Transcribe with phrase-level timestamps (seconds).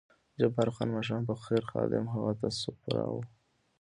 [0.39, 3.23] جبار خان: ماښام په خیر، خادم هغه ته سوپ راوړ.